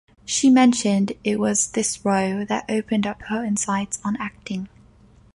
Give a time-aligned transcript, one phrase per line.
[0.25, 4.67] She mentioned it was this role that opened up her insights on acting.